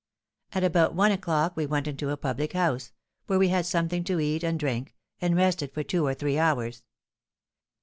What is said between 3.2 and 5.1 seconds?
where we had something to eat and drink,